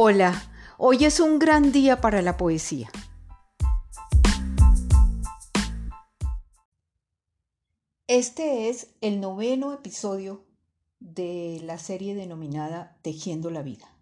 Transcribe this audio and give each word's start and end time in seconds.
Hola, 0.00 0.40
hoy 0.76 1.04
es 1.04 1.18
un 1.18 1.40
gran 1.40 1.72
día 1.72 2.00
para 2.00 2.22
la 2.22 2.36
poesía. 2.36 2.88
Este 8.06 8.68
es 8.68 8.94
el 9.00 9.20
noveno 9.20 9.72
episodio 9.72 10.44
de 11.00 11.60
la 11.64 11.78
serie 11.78 12.14
denominada 12.14 12.96
Tejiendo 13.02 13.50
la 13.50 13.62
Vida. 13.62 13.92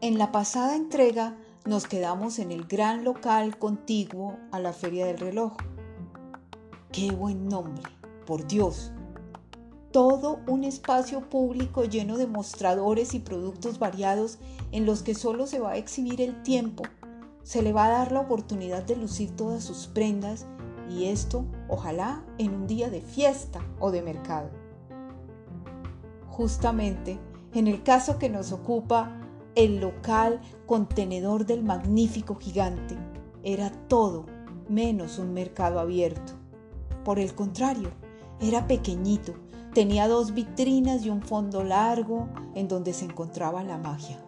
En 0.00 0.16
la 0.16 0.32
pasada 0.32 0.74
entrega 0.74 1.36
nos 1.66 1.86
quedamos 1.86 2.38
en 2.38 2.50
el 2.50 2.64
gran 2.64 3.04
local 3.04 3.58
contiguo 3.58 4.38
a 4.52 4.58
la 4.58 4.72
Feria 4.72 5.04
del 5.04 5.18
Reloj. 5.18 5.52
¡Qué 6.92 7.10
buen 7.10 7.46
nombre! 7.46 8.01
Por 8.26 8.46
Dios. 8.46 8.92
Todo 9.90 10.40
un 10.46 10.64
espacio 10.64 11.28
público 11.28 11.84
lleno 11.84 12.16
de 12.16 12.26
mostradores 12.26 13.14
y 13.14 13.18
productos 13.18 13.78
variados 13.78 14.38
en 14.70 14.86
los 14.86 15.02
que 15.02 15.14
solo 15.14 15.46
se 15.46 15.58
va 15.58 15.72
a 15.72 15.76
exhibir 15.76 16.20
el 16.20 16.42
tiempo. 16.42 16.84
Se 17.42 17.62
le 17.62 17.72
va 17.72 17.86
a 17.86 17.90
dar 17.90 18.12
la 18.12 18.20
oportunidad 18.20 18.84
de 18.84 18.96
lucir 18.96 19.34
todas 19.36 19.64
sus 19.64 19.88
prendas 19.88 20.46
y 20.88 21.06
esto, 21.06 21.44
ojalá, 21.68 22.24
en 22.38 22.54
un 22.54 22.66
día 22.66 22.90
de 22.90 23.00
fiesta 23.00 23.60
o 23.80 23.90
de 23.90 24.02
mercado. 24.02 24.50
Justamente, 26.28 27.18
en 27.52 27.66
el 27.66 27.82
caso 27.82 28.18
que 28.18 28.30
nos 28.30 28.52
ocupa, 28.52 29.20
el 29.54 29.80
local 29.80 30.40
contenedor 30.66 31.44
del 31.44 31.62
magnífico 31.62 32.36
gigante 32.36 32.96
era 33.42 33.70
todo 33.88 34.24
menos 34.68 35.18
un 35.18 35.34
mercado 35.34 35.80
abierto. 35.80 36.32
Por 37.04 37.18
el 37.18 37.34
contrario, 37.34 37.90
era 38.42 38.66
pequeñito, 38.66 39.34
tenía 39.72 40.08
dos 40.08 40.34
vitrinas 40.34 41.04
y 41.04 41.10
un 41.10 41.22
fondo 41.22 41.62
largo 41.62 42.28
en 42.54 42.68
donde 42.68 42.92
se 42.92 43.04
encontraba 43.04 43.62
la 43.62 43.78
magia. 43.78 44.18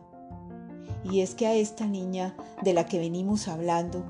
Y 1.05 1.21
es 1.21 1.35
que 1.35 1.47
a 1.47 1.55
esta 1.55 1.87
niña 1.87 2.37
de 2.63 2.73
la 2.73 2.87
que 2.87 2.99
venimos 2.99 3.49
hablando, 3.49 4.05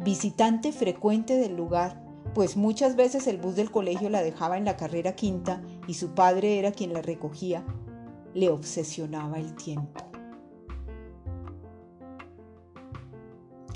visitante 0.00 0.72
frecuente 0.72 1.36
del 1.36 1.56
lugar, 1.56 2.02
pues 2.34 2.56
muchas 2.56 2.96
veces 2.96 3.26
el 3.26 3.36
bus 3.36 3.54
del 3.54 3.70
colegio 3.70 4.08
la 4.08 4.22
dejaba 4.22 4.56
en 4.56 4.64
la 4.64 4.76
carrera 4.76 5.14
quinta 5.14 5.62
y 5.86 5.94
su 5.94 6.10
padre 6.14 6.58
era 6.58 6.72
quien 6.72 6.92
la 6.92 7.02
recogía, 7.02 7.64
le 8.34 8.48
obsesionaba 8.48 9.38
el 9.38 9.54
tiempo. 9.54 10.04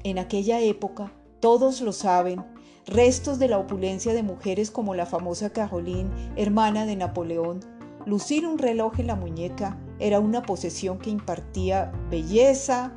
En 0.02 0.18
aquella 0.18 0.60
época, 0.60 1.12
todos 1.40 1.80
lo 1.80 1.92
saben, 1.92 2.44
restos 2.86 3.38
de 3.38 3.48
la 3.48 3.58
opulencia 3.58 4.14
de 4.14 4.22
mujeres 4.22 4.70
como 4.70 4.94
la 4.94 5.06
famosa 5.06 5.50
Caroline, 5.50 6.10
hermana 6.36 6.86
de 6.86 6.96
Napoleón, 6.96 7.60
lucir 8.06 8.46
un 8.46 8.58
reloj 8.58 9.00
en 9.00 9.08
la 9.08 9.16
muñeca 9.16 9.78
era 9.98 10.20
una 10.20 10.42
posesión 10.42 10.98
que 10.98 11.10
impartía 11.10 11.92
belleza 12.10 12.92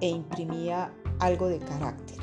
e 0.00 0.08
imprimía 0.08 0.92
algo 1.20 1.48
de 1.48 1.60
carácter. 1.60 2.18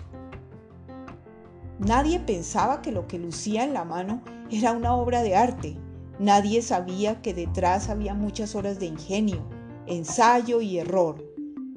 Nadie 1.80 2.20
pensaba 2.20 2.82
que 2.82 2.92
lo 2.92 3.08
que 3.08 3.20
lucía 3.20 3.64
en 3.64 3.74
la 3.74 3.86
mano 3.86 4.22
era 4.50 4.72
una 4.72 4.96
obra 4.96 5.24
de 5.24 5.36
arte. 5.36 5.78
Nadie 6.20 6.62
sabía 6.62 7.22
que 7.22 7.34
detrás 7.34 7.90
había 7.90 8.14
muchas 8.14 8.56
horas 8.56 8.80
de 8.80 8.86
ingenio, 8.86 9.46
ensayo 9.86 10.62
y 10.62 10.78
error, 10.78 11.24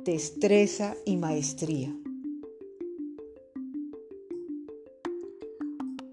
destreza 0.05 0.95
y 1.05 1.17
maestría. 1.17 1.93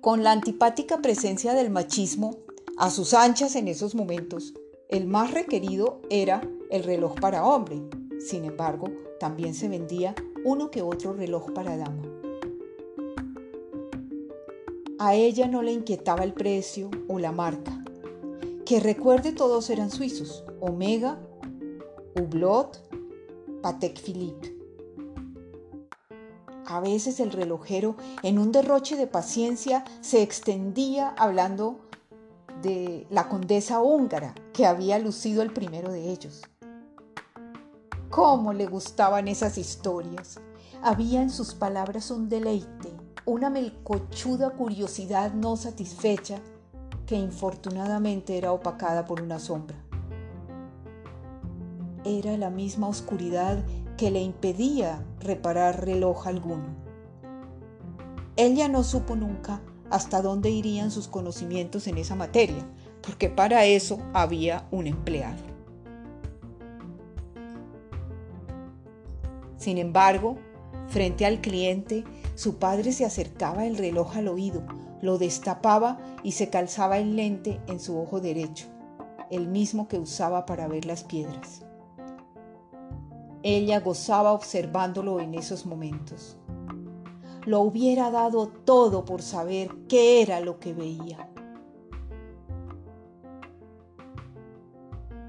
Con 0.06 0.22
la 0.22 0.34
antipática 0.34 1.02
presencia 1.02 1.56
del 1.56 1.72
machismo 1.72 2.38
a 2.78 2.92
sus 2.92 3.16
anchas 3.16 3.56
en 3.56 3.68
esos 3.68 3.96
momentos, 3.96 4.54
el 4.88 5.08
más 5.08 5.32
requerido 5.34 6.00
era 6.12 6.48
el 6.70 6.84
reloj 6.84 7.16
para 7.20 7.44
hombre. 7.44 7.82
Sin 8.20 8.46
embargo, 8.46 8.86
también 9.20 9.56
se 9.56 9.68
vendía 9.68 10.14
uno 10.44 10.70
que 10.70 10.84
otro 10.84 11.14
reloj 11.14 11.52
para 11.54 11.76
dama. 11.76 12.04
A 15.00 15.16
ella 15.16 15.48
no 15.48 15.64
le 15.64 15.72
inquietaba 15.72 16.24
el 16.24 16.36
precio 16.36 16.92
o 17.08 17.18
la 17.18 17.32
marca. 17.32 17.84
Que 18.64 18.80
recuerde 18.80 19.32
todos 19.32 19.72
eran 19.72 19.90
suizos, 19.90 20.46
Omega, 20.60 21.20
Hublot, 22.16 22.80
Patek 23.64 24.00
Philippe. 24.00 24.55
A 26.76 26.82
veces 26.82 27.22
el 27.22 27.32
relojero, 27.32 27.96
en 28.22 28.38
un 28.38 28.52
derroche 28.52 28.98
de 28.98 29.08
paciencia, 29.08 29.86
se 30.02 30.22
extendía 30.22 31.16
hablando 31.18 31.80
de 32.62 33.08
la 33.10 33.30
condesa 33.30 33.80
húngara 33.80 34.36
que 34.52 34.66
había 34.66 35.00
lucido 35.00 35.42
el 35.42 35.54
primero 35.54 35.90
de 35.90 36.12
ellos. 36.12 36.42
¿Cómo 38.10 38.52
le 38.52 38.66
gustaban 38.66 39.30
esas 39.30 39.58
historias? 39.58 40.42
Había 40.82 41.22
en 41.22 41.30
sus 41.30 41.54
palabras 41.54 42.12
un 42.12 42.28
deleite, 42.28 42.92
una 43.24 43.50
melcochuda 43.50 44.50
curiosidad 44.50 45.34
no 45.34 45.56
satisfecha 45.56 46.42
que 47.06 47.16
infortunadamente 47.16 48.38
era 48.38 48.52
opacada 48.52 49.06
por 49.06 49.22
una 49.22 49.40
sombra. 49.40 49.78
Era 52.04 52.36
la 52.36 52.50
misma 52.50 52.90
oscuridad 52.90 53.64
que 53.98 54.12
le 54.12 54.22
impedía 54.22 55.06
reparar 55.20 55.86
reloj 55.86 56.28
alguno. 56.28 56.66
Ella 58.36 58.68
no 58.68 58.84
supo 58.84 59.16
nunca 59.16 59.62
hasta 59.90 60.22
dónde 60.22 60.50
irían 60.50 60.92
sus 60.92 61.08
conocimientos 61.08 61.88
en 61.88 61.98
esa 61.98 62.16
materia, 62.16 62.68
porque 63.02 63.30
para 63.30 63.66
eso 63.66 64.00
había 64.14 64.68
un 64.72 64.88
empleado. 64.88 65.42
Sin 69.58 69.78
embargo, 69.78 70.38
frente 70.88 71.26
al 71.26 71.42
cliente, 71.42 72.04
su 72.36 72.58
padre 72.58 72.92
se 72.92 73.06
acercaba 73.06 73.66
el 73.66 73.78
reloj 73.78 74.18
al 74.18 74.28
oído, 74.28 74.64
lo 75.02 75.18
destapaba 75.18 75.98
y 76.24 76.34
se 76.34 76.50
calzaba 76.50 76.98
el 76.98 77.16
lente 77.16 77.62
en 77.68 77.80
su 77.80 77.98
ojo 77.98 78.20
derecho, 78.20 78.68
el 79.32 79.48
mismo 79.48 79.88
que 79.88 79.98
usaba 79.98 80.46
para 80.46 80.68
ver 80.68 80.86
las 80.86 81.04
piedras. 81.04 81.65
Ella 83.48 83.80
gozaba 83.80 84.32
observándolo 84.32 85.20
en 85.20 85.36
esos 85.36 85.68
momentos. 85.68 86.36
Lo 87.46 87.62
hubiera 87.62 88.10
dado 88.10 88.48
todo 88.48 89.06
por 89.06 89.22
saber 89.22 89.70
qué 89.88 90.24
era 90.24 90.40
lo 90.40 90.60
que 90.60 90.74
veía. 90.74 91.30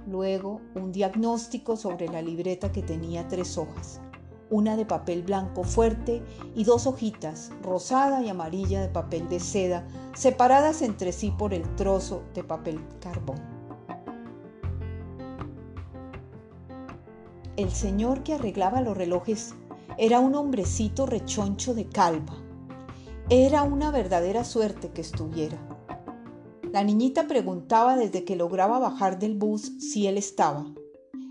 Luego, 0.07 0.63
un 0.75 0.93
diagnóstico 0.93 1.77
sobre 1.77 2.09
la 2.09 2.23
libreta 2.23 2.73
que 2.73 2.81
tenía 2.81 3.29
tres 3.29 3.59
hojas, 3.59 4.01
una 4.49 4.79
de 4.79 4.87
papel 4.87 5.23
blanco 5.23 5.63
fuerte 5.63 6.23
y 6.55 6.65
dos 6.65 6.87
hojitas, 6.87 7.51
rosada 7.63 8.23
y 8.23 8.31
amarilla 8.31 8.81
de 8.81 8.89
papel 8.89 9.29
de 9.29 9.41
seda, 9.41 9.87
separadas 10.15 10.81
entre 10.81 11.13
sí 11.13 11.35
por 11.37 11.53
el 11.53 11.69
trozo 11.77 12.23
de 12.33 12.45
papel 12.45 12.81
carbón. 12.99 13.56
El 17.57 17.73
señor 17.73 18.23
que 18.23 18.35
arreglaba 18.35 18.83
los 18.83 18.97
relojes 18.97 19.55
era 19.97 20.21
un 20.21 20.35
hombrecito 20.35 21.07
rechoncho 21.07 21.75
de 21.75 21.87
calva. 21.87 22.35
Era 23.31 23.63
una 23.63 23.91
verdadera 23.91 24.45
suerte 24.45 24.91
que 24.91 25.01
estuviera. 25.01 25.59
La 26.71 26.85
niñita 26.85 27.27
preguntaba 27.27 27.97
desde 27.97 28.25
que 28.25 28.37
lograba 28.37 28.79
bajar 28.79 29.19
del 29.19 29.35
bus 29.35 29.73
si 29.79 30.07
él 30.07 30.19
estaba. 30.19 30.67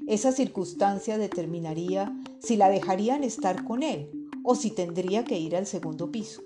Esa 0.07 0.31
circunstancia 0.31 1.17
determinaría 1.17 2.11
si 2.39 2.57
la 2.57 2.69
dejarían 2.69 3.23
estar 3.23 3.63
con 3.63 3.83
él 3.83 4.09
o 4.43 4.55
si 4.55 4.71
tendría 4.71 5.25
que 5.25 5.37
ir 5.37 5.55
al 5.55 5.67
segundo 5.67 6.11
piso. 6.11 6.41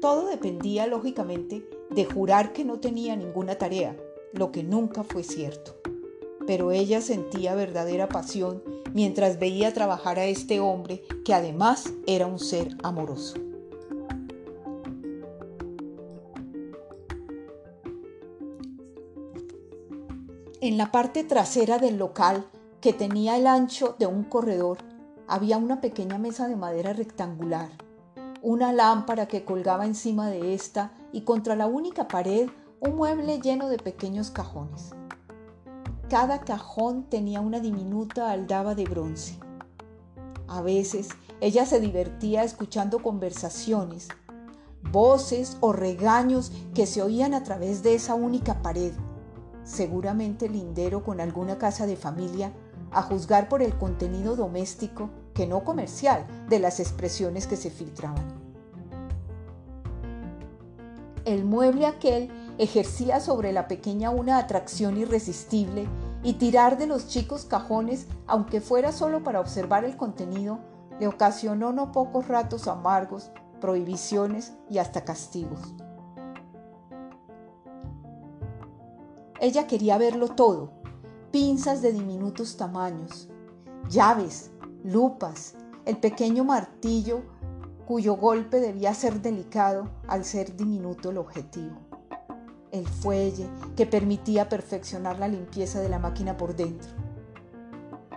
Todo 0.00 0.28
dependía, 0.28 0.86
lógicamente, 0.86 1.68
de 1.90 2.04
jurar 2.04 2.52
que 2.52 2.64
no 2.64 2.78
tenía 2.78 3.16
ninguna 3.16 3.56
tarea, 3.56 3.96
lo 4.32 4.52
que 4.52 4.62
nunca 4.62 5.02
fue 5.02 5.24
cierto 5.24 5.78
pero 6.48 6.72
ella 6.72 7.02
sentía 7.02 7.54
verdadera 7.54 8.08
pasión 8.08 8.62
mientras 8.94 9.38
veía 9.38 9.72
trabajar 9.72 10.18
a 10.18 10.24
este 10.24 10.60
hombre 10.60 11.02
que 11.24 11.34
además 11.34 11.92
era 12.06 12.26
un 12.26 12.38
ser 12.38 12.76
amoroso. 12.82 13.36
En 20.60 20.76
la 20.76 20.90
parte 20.90 21.22
trasera 21.22 21.78
del 21.78 21.98
local, 21.98 22.46
que 22.80 22.92
tenía 22.92 23.36
el 23.36 23.46
ancho 23.46 23.94
de 23.98 24.06
un 24.06 24.24
corredor, 24.24 24.78
había 25.28 25.56
una 25.56 25.80
pequeña 25.80 26.18
mesa 26.18 26.48
de 26.48 26.56
madera 26.56 26.92
rectangular, 26.92 27.70
una 28.42 28.72
lámpara 28.72 29.28
que 29.28 29.44
colgaba 29.44 29.86
encima 29.86 30.28
de 30.28 30.54
esta 30.54 30.92
y 31.12 31.22
contra 31.22 31.54
la 31.54 31.66
única 31.66 32.08
pared 32.08 32.48
un 32.80 32.96
mueble 32.96 33.40
lleno 33.40 33.68
de 33.68 33.78
pequeños 33.78 34.30
cajones. 34.30 34.90
Cada 36.08 36.40
cajón 36.40 37.04
tenía 37.04 37.42
una 37.42 37.60
diminuta 37.60 38.30
aldaba 38.30 38.74
de 38.74 38.84
bronce. 38.84 39.38
A 40.46 40.62
veces 40.62 41.08
ella 41.40 41.66
se 41.66 41.80
divertía 41.80 42.44
escuchando 42.44 43.02
conversaciones. 43.02 44.08
voces 44.90 45.58
o 45.60 45.72
regaños 45.72 46.50
que 46.72 46.86
se 46.86 47.02
oían 47.02 47.34
a 47.34 47.42
través 47.42 47.82
de 47.82 47.94
esa 47.94 48.14
única 48.14 48.62
pared, 48.62 48.92
seguramente 49.64 50.48
lindero 50.48 51.04
con 51.04 51.20
alguna 51.20 51.58
casa 51.58 51.84
de 51.84 51.96
familia, 51.96 52.52
a 52.90 53.02
juzgar 53.02 53.50
por 53.50 53.60
el 53.60 53.76
contenido 53.76 54.34
doméstico, 54.34 55.10
que 55.34 55.46
no 55.46 55.62
comercial, 55.62 56.26
de 56.48 56.58
las 56.58 56.80
expresiones 56.80 57.46
que 57.46 57.56
se 57.56 57.70
filtraban. 57.70 58.24
El 61.26 61.44
mueble 61.44 61.84
aquel 61.84 62.30
ejercía 62.58 63.20
sobre 63.20 63.52
la 63.52 63.68
pequeña 63.68 64.10
una 64.10 64.38
atracción 64.38 64.96
irresistible 64.96 65.88
y 66.22 66.34
tirar 66.34 66.76
de 66.76 66.86
los 66.86 67.08
chicos 67.08 67.44
cajones, 67.44 68.06
aunque 68.26 68.60
fuera 68.60 68.92
solo 68.92 69.22
para 69.22 69.40
observar 69.40 69.84
el 69.84 69.96
contenido, 69.96 70.58
le 70.98 71.06
ocasionó 71.06 71.72
no 71.72 71.92
pocos 71.92 72.26
ratos 72.28 72.66
amargos, 72.66 73.30
prohibiciones 73.60 74.52
y 74.68 74.78
hasta 74.78 75.04
castigos. 75.04 75.74
Ella 79.40 79.68
quería 79.68 79.98
verlo 79.98 80.28
todo, 80.30 80.72
pinzas 81.30 81.80
de 81.80 81.92
diminutos 81.92 82.56
tamaños, 82.56 83.28
llaves, 83.88 84.50
lupas, 84.82 85.54
el 85.84 85.96
pequeño 85.98 86.42
martillo 86.44 87.22
cuyo 87.86 88.16
golpe 88.16 88.60
debía 88.60 88.92
ser 88.92 89.22
delicado 89.22 89.88
al 90.08 90.24
ser 90.24 90.56
diminuto 90.56 91.10
el 91.10 91.16
objetivo, 91.16 91.78
el 92.72 92.86
fuelle 92.86 93.46
que 93.76 93.86
permitía 93.86 94.48
perfeccionar 94.48 95.18
la 95.18 95.28
limpieza 95.28 95.80
de 95.80 95.88
la 95.88 95.98
máquina 95.98 96.36
por 96.36 96.54
dentro. 96.56 96.90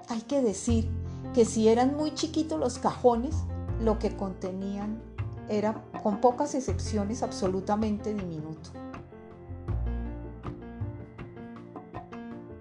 Hay 0.09 0.21
que 0.21 0.41
decir 0.41 0.89
que 1.33 1.45
si 1.45 1.69
eran 1.69 1.95
muy 1.95 2.13
chiquitos 2.13 2.59
los 2.59 2.79
cajones, 2.79 3.35
lo 3.81 3.99
que 3.99 4.15
contenían 4.15 5.01
era, 5.49 5.83
con 6.03 6.21
pocas 6.21 6.55
excepciones, 6.55 7.23
absolutamente 7.23 8.13
diminuto. 8.13 8.71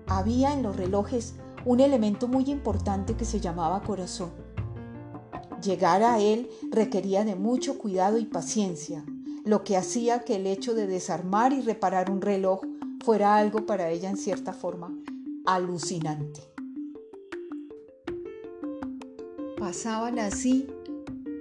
Había 0.07 0.53
en 0.53 0.63
los 0.63 0.77
relojes 0.77 1.35
un 1.65 1.81
elemento 1.81 2.27
muy 2.27 2.51
importante 2.51 3.15
que 3.15 3.25
se 3.25 3.41
llamaba 3.41 3.83
corazón. 3.83 4.31
Llegar 5.63 6.03
a 6.03 6.19
él 6.19 6.49
requería 6.71 7.25
de 7.25 7.37
mucho 7.37 7.79
cuidado 7.79 8.19
y 8.19 8.25
paciencia, 8.25 9.05
lo 9.45 9.65
que 9.65 9.77
hacía 9.77 10.21
que 10.21 10.37
el 10.37 10.47
hecho 10.47 10.75
de 10.75 10.87
desarmar 10.87 11.53
y 11.53 11.61
reparar 11.61 12.11
un 12.11 12.21
reloj 12.21 12.61
fuera 13.05 13.37
algo 13.37 13.67
para 13.67 13.91
ella 13.91 14.11
en 14.11 14.17
cierta 14.17 14.53
forma 14.53 14.95
alucinante. 15.47 16.41
Pasaban 19.59 20.19
así 20.19 20.67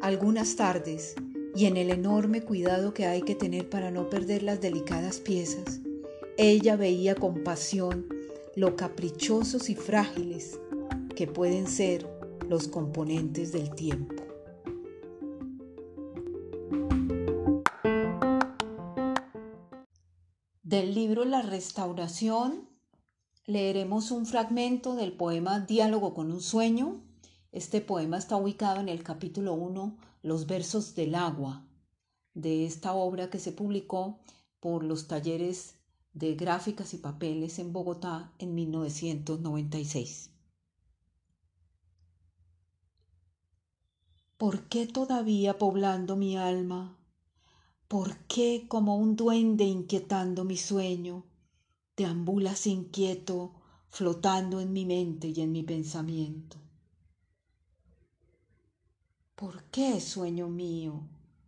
algunas 0.02 0.56
tardes 0.56 1.16
y 1.56 1.66
en 1.66 1.78
el 1.78 1.90
enorme 1.90 2.42
cuidado 2.42 2.94
que 2.94 3.06
hay 3.06 3.22
que 3.22 3.36
tener 3.36 3.70
para 3.70 3.92
no 3.92 4.10
perder 4.10 4.44
las 4.44 4.62
delicadas 4.62 5.20
piezas, 5.20 5.82
ella 6.38 6.76
veía 6.76 7.16
con 7.16 7.44
pasión 7.44 8.08
lo 8.56 8.76
caprichosos 8.76 9.70
y 9.70 9.76
frágiles 9.76 10.60
que 11.16 11.28
pueden 11.28 11.68
ser 11.68 12.08
los 12.48 12.68
componentes 12.68 13.52
del 13.52 13.74
tiempo. 13.76 14.29
Del 20.70 20.94
libro 20.94 21.26
La 21.26 21.42
Restauración 21.42 22.70
leeremos 23.48 24.12
un 24.12 24.28
fragmento 24.28 24.94
del 24.94 25.14
poema 25.14 25.62
Diálogo 25.62 26.14
con 26.14 26.32
un 26.32 26.42
sueño 26.42 27.02
este 27.52 27.82
poema 27.82 28.20
está 28.20 28.38
ubicado 28.38 28.80
en 28.80 28.88
el 28.88 29.02
capítulo 29.02 29.56
1, 29.56 29.98
Los 30.22 30.46
versos 30.46 30.94
del 30.94 31.16
agua, 31.16 31.66
de 32.36 32.68
esta 32.68 32.94
obra 32.94 33.32
que 33.32 33.40
se 33.40 33.52
publicó 33.52 34.20
por 34.60 34.84
los 34.84 35.08
talleres 35.08 35.74
de 36.14 36.36
gráficas 36.36 36.94
y 36.94 36.98
papeles 36.98 37.58
en 37.58 37.74
Bogotá 37.74 38.32
en 38.38 38.54
1996. 38.54 40.30
¿Por 44.38 44.70
qué 44.70 44.86
todavía 44.86 45.58
poblando 45.58 46.16
mi 46.16 46.38
alma? 46.38 46.99
¿Por 47.90 48.18
qué 48.28 48.68
como 48.68 48.98
un 48.98 49.16
duende 49.16 49.64
inquietando 49.64 50.44
mi 50.44 50.58
sueño, 50.58 51.26
deambulas 51.98 52.68
inquieto, 52.68 53.52
flotando 53.90 54.60
en 54.60 54.72
mi 54.72 54.86
mente 54.86 55.30
y 55.30 55.42
en 55.42 55.52
mi 55.52 55.64
pensamiento? 55.64 56.58
¿Por 59.36 59.64
qué, 59.72 60.00
sueño 60.02 60.50
mío, 60.50 61.02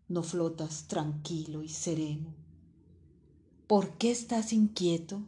no 0.08 0.24
flotas 0.24 0.88
tranquilo 0.88 1.62
y 1.62 1.70
sereno? 1.70 2.34
¿Por 3.68 4.00
qué 4.00 4.10
estás 4.10 4.52
inquieto? 4.52 5.22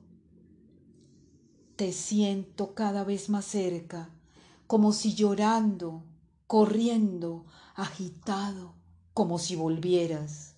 Te 1.75 1.91
siento 1.91 2.73
cada 2.73 3.03
vez 3.03 3.29
más 3.29 3.45
cerca, 3.45 4.09
como 4.65 4.91
si 4.91 5.13
llorando, 5.13 6.05
corriendo, 6.47 7.45
agitado, 7.75 8.73
como 9.13 9.37
si 9.37 9.55
volvieras. 9.55 10.52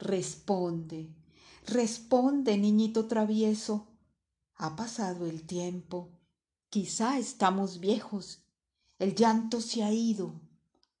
Responde, 0.00 1.14
responde, 1.66 2.56
niñito 2.56 3.06
travieso. 3.06 3.86
Ha 4.54 4.74
pasado 4.74 5.26
el 5.26 5.42
tiempo, 5.42 6.08
quizá 6.70 7.18
estamos 7.18 7.80
viejos, 7.80 8.42
el 8.98 9.14
llanto 9.14 9.60
se 9.60 9.82
ha 9.82 9.92
ido, 9.92 10.40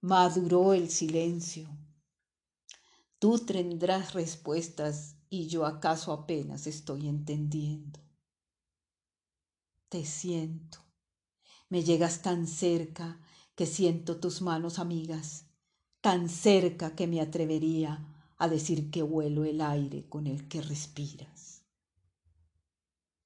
maduró 0.02 0.74
el 0.74 0.90
silencio. 0.90 1.66
Tú 3.18 3.38
tendrás 3.38 4.12
respuestas 4.12 5.16
y 5.30 5.46
yo 5.46 5.64
acaso 5.64 6.12
apenas 6.12 6.66
estoy 6.66 7.08
entendiendo. 7.08 8.00
Te 9.88 10.04
siento, 10.04 10.84
me 11.70 11.82
llegas 11.82 12.20
tan 12.20 12.46
cerca 12.46 13.18
que 13.54 13.64
siento 13.64 14.20
tus 14.20 14.42
manos 14.42 14.78
amigas, 14.78 15.46
tan 16.02 16.28
cerca 16.28 16.94
que 16.94 17.06
me 17.06 17.22
atrevería 17.22 18.09
a 18.40 18.48
decir 18.48 18.90
que 18.90 19.04
huelo 19.04 19.44
el 19.44 19.60
aire 19.60 20.08
con 20.08 20.26
el 20.26 20.48
que 20.48 20.60
respiras. 20.60 21.62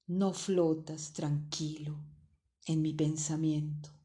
No 0.05 0.33
flotas 0.33 1.13
tranquilo 1.13 1.97
en 2.67 2.83
mi 2.83 2.93
pensamiento 2.93 3.95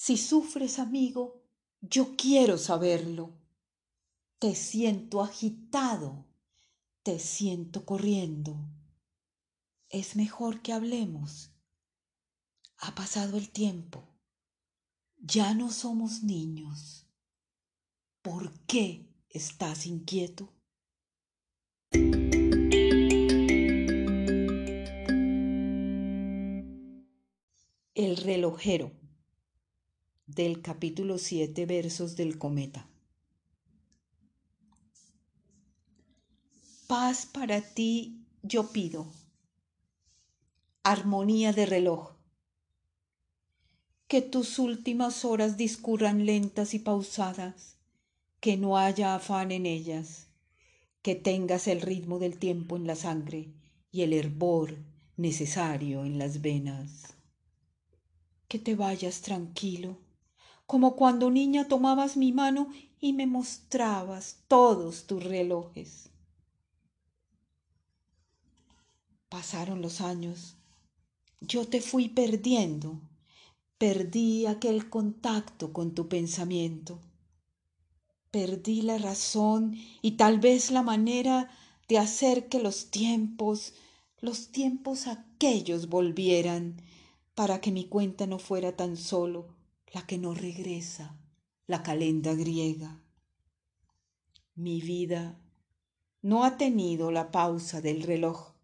si 0.00 0.16
sufres, 0.16 0.78
amigo, 0.78 1.42
yo 1.80 2.14
quiero 2.14 2.56
saberlo. 2.56 3.32
Te 4.38 4.54
siento 4.54 5.22
agitado, 5.22 6.24
te 7.02 7.18
siento 7.18 7.84
corriendo. 7.84 8.56
Es 9.88 10.14
mejor 10.14 10.62
que 10.62 10.72
hablemos. 10.72 11.50
Ha 12.78 12.94
pasado 12.94 13.36
el 13.36 13.50
tiempo. 13.50 14.08
Ya 15.18 15.52
no 15.52 15.72
somos 15.72 16.22
niños. 16.22 17.07
¿Por 18.30 18.52
qué 18.66 19.06
estás 19.30 19.86
inquieto? 19.86 20.52
El 27.94 28.18
relojero 28.18 28.92
del 30.26 30.60
capítulo 30.60 31.16
7 31.16 31.64
versos 31.64 32.16
del 32.16 32.36
cometa. 32.36 32.86
Paz 36.86 37.24
para 37.24 37.62
ti 37.62 38.26
yo 38.42 38.72
pido, 38.72 39.10
armonía 40.82 41.54
de 41.54 41.64
reloj, 41.64 42.10
que 44.06 44.20
tus 44.20 44.58
últimas 44.58 45.24
horas 45.24 45.56
discurran 45.56 46.26
lentas 46.26 46.74
y 46.74 46.78
pausadas, 46.78 47.77
que 48.40 48.56
no 48.56 48.76
haya 48.76 49.14
afán 49.14 49.52
en 49.52 49.66
ellas, 49.66 50.28
que 51.02 51.14
tengas 51.14 51.68
el 51.68 51.80
ritmo 51.80 52.18
del 52.18 52.38
tiempo 52.38 52.76
en 52.76 52.86
la 52.86 52.96
sangre 52.96 53.52
y 53.90 54.02
el 54.02 54.12
hervor 54.12 54.76
necesario 55.16 56.04
en 56.04 56.18
las 56.18 56.40
venas. 56.40 57.14
Que 58.48 58.58
te 58.58 58.74
vayas 58.74 59.20
tranquilo 59.20 59.98
como 60.68 60.96
cuando 60.96 61.30
niña 61.30 61.66
tomabas 61.66 62.18
mi 62.18 62.30
mano 62.30 62.68
y 63.00 63.14
me 63.14 63.26
mostrabas 63.26 64.40
todos 64.48 65.06
tus 65.06 65.24
relojes. 65.24 66.10
Pasaron 69.30 69.80
los 69.80 70.02
años. 70.02 70.56
Yo 71.40 71.66
te 71.66 71.80
fui 71.80 72.10
perdiendo. 72.10 73.00
Perdí 73.78 74.44
aquel 74.44 74.90
contacto 74.90 75.72
con 75.72 75.94
tu 75.94 76.06
pensamiento. 76.06 77.00
Perdí 78.30 78.82
la 78.82 78.98
razón 78.98 79.76
y 80.02 80.12
tal 80.12 80.38
vez 80.38 80.70
la 80.70 80.82
manera 80.82 81.50
de 81.88 81.98
hacer 81.98 82.48
que 82.48 82.60
los 82.60 82.90
tiempos, 82.90 83.74
los 84.20 84.48
tiempos 84.48 85.06
aquellos 85.06 85.88
volvieran, 85.88 86.82
para 87.34 87.60
que 87.60 87.70
mi 87.70 87.84
cuenta 87.84 88.26
no 88.26 88.38
fuera 88.38 88.76
tan 88.76 88.96
solo 88.96 89.54
la 89.92 90.06
que 90.06 90.18
no 90.18 90.34
regresa, 90.34 91.16
la 91.66 91.82
calenda 91.82 92.34
griega. 92.34 93.02
Mi 94.54 94.80
vida 94.80 95.38
no 96.20 96.44
ha 96.44 96.56
tenido 96.56 97.12
la 97.12 97.30
pausa 97.30 97.80
del 97.80 98.02
reloj. 98.02 98.54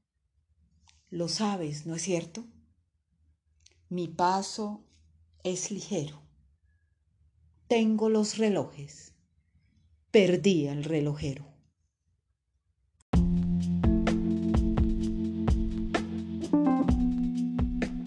Lo 1.09 1.29
sabes, 1.29 1.87
¿no 1.87 1.95
es 1.95 2.03
cierto? 2.03 2.45
Mi 3.89 4.09
paso 4.09 4.83
es 5.45 5.71
ligero. 5.71 6.21
Tengo 7.69 8.09
los 8.09 8.39
relojes. 8.39 9.14
Perdí 10.15 10.69
el 10.69 10.85
relojero. 10.85 11.45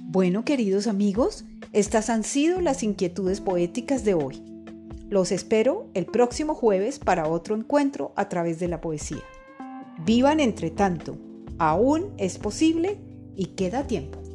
Bueno, 0.06 0.46
queridos 0.46 0.88
amigos, 0.88 1.44
estas 1.74 2.10
han 2.10 2.24
sido 2.24 2.62
las 2.62 2.82
inquietudes 2.82 3.42
poéticas 3.42 4.06
de 4.06 4.14
hoy. 4.14 4.42
Los 5.10 5.34
espero 5.34 5.90
el 5.96 6.06
próximo 6.06 6.56
jueves 6.56 6.98
para 6.98 7.28
otro 7.28 7.58
encuentro 7.58 8.14
a 8.16 8.30
través 8.30 8.58
de 8.60 8.70
la 8.70 8.80
poesía. 8.80 9.24
Vivan 10.06 10.40
entre 10.40 10.72
tanto, 10.72 11.18
aún 11.58 12.14
es 12.18 12.38
posible 12.38 13.02
y 13.36 13.48
queda 13.48 13.86
tiempo. 13.86 14.27